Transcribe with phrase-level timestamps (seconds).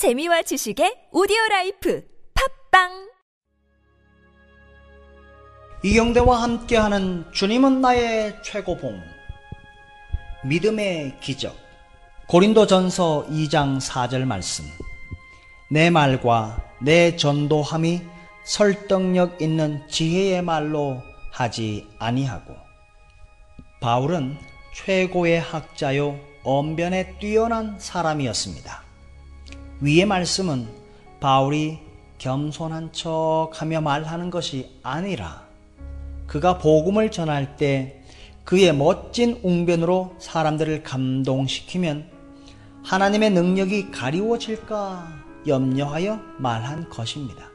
[0.00, 2.02] 재미와 지식의 오디오 라이프
[2.70, 3.10] 팟빵!
[5.84, 8.98] 이경대와 함께하는 주님은 나의 최고봉.
[10.46, 11.54] 믿음의 기적.
[12.28, 14.64] 고린도전서 2장 4절 말씀.
[15.70, 18.00] 내 말과 내 전도함이
[18.44, 22.56] 설득력 있는 지혜의 말로 하지 아니하고
[23.82, 24.38] 바울은
[24.76, 28.88] 최고의 학자요 언변에 뛰어난 사람이었습니다.
[29.82, 30.66] 위의 말씀은
[31.20, 31.78] 바울이
[32.18, 35.46] 겸손한 척 하며 말하는 것이 아니라
[36.26, 38.02] 그가 복음을 전할 때
[38.44, 42.10] 그의 멋진 웅변으로 사람들을 감동시키면
[42.84, 45.08] 하나님의 능력이 가리워질까
[45.46, 47.48] 염려하여 말한 것입니다.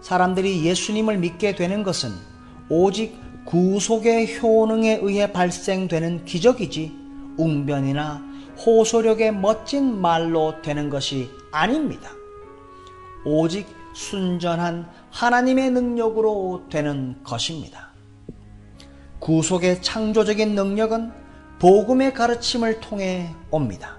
[0.00, 2.10] 사람들이 예수님을 믿게 되는 것은
[2.68, 7.07] 오직 구속의 효능에 의해 발생되는 기적이지
[7.38, 8.22] 웅변이나
[8.64, 12.10] 호소력의 멋진 말로 되는 것이 아닙니다.
[13.24, 17.92] 오직 순전한 하나님의 능력으로 되는 것입니다.
[19.20, 21.12] 구속의 창조적인 능력은
[21.58, 23.98] 복음의 가르침을 통해 옵니다.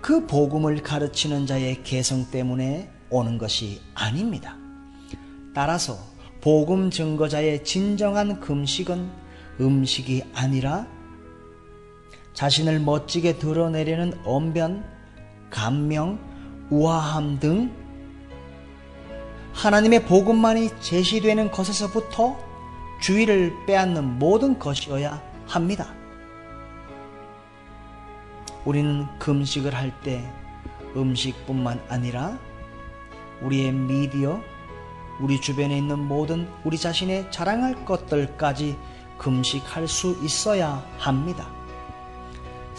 [0.00, 4.56] 그 복음을 가르치는 자의 개성 때문에 오는 것이 아닙니다.
[5.54, 5.98] 따라서
[6.40, 9.10] 복음 증거자의 진정한 금식은
[9.60, 10.86] 음식이 아니라
[12.34, 14.84] 자신을 멋지게 드러내려는 언변,
[15.50, 16.18] 감명,
[16.70, 17.70] 우아함 등
[19.52, 22.38] 하나님의 복음만이 제시되는 것에서부터
[23.00, 25.92] 주의를 빼앗는 모든 것이어야 합니다.
[28.64, 30.24] 우리는 금식을 할 때
[30.96, 32.38] 음식뿐만 아니라
[33.42, 34.40] 우리의 미디어,
[35.20, 38.76] 우리 주변에 있는 모든 우리 자신의 자랑할 것들까지
[39.18, 41.61] 금식할 수 있어야 합니다.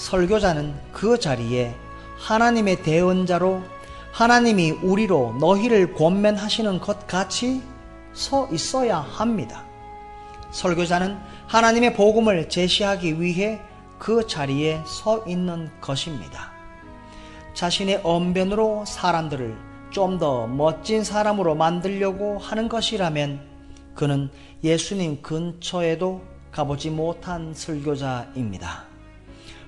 [0.03, 1.73] 설교자는 그 자리에
[2.17, 3.63] 하나님의 대언자로
[4.11, 7.61] 하나님이 우리로 너희를 권면하시는 것 같이
[8.11, 9.63] 서 있어야 합니다.
[10.51, 13.61] 설교자는 하나님의 복음을 제시하기 위해
[13.97, 16.51] 그 자리에 서 있는 것입니다.
[17.53, 19.57] 자신의 언변으로 사람들을
[19.91, 23.39] 좀 더 멋진 사람으로 만들려고 하는 것이라면
[23.95, 24.29] 그는
[24.63, 26.21] 예수님 근처에도
[26.51, 28.92] 가보지 못한 설교자입니다.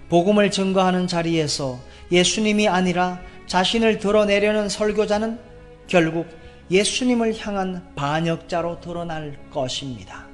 [0.10, 1.80] 복음을 증거하는 자리에서
[2.12, 5.40] 예수님이 아니라 자신을 드러내려는 설교자는
[5.88, 6.28] 결국
[6.70, 10.26] 예수님을 향한 반역자로 드러날 것입니다.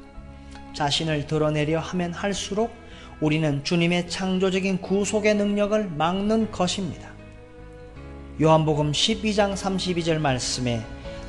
[0.73, 2.71] 자신을 드러내려 하면 할수록
[3.19, 7.11] 우리는 주님의 창조적인 구속의 능력을 막는 것입니다.
[8.41, 10.81] 요한복음 12장 32절 말씀에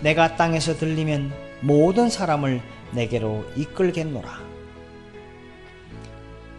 [0.03, 2.61] 내가 땅에서 들리면 모든 사람을
[2.93, 4.52] 내게로 이끌겠노라.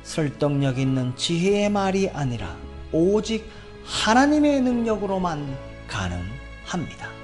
[0.04, 2.56] 설득력 있는 지혜의 말이 아니라
[2.92, 3.50] 오직
[3.86, 7.23] 하나님의 능력으로만 가능합니다.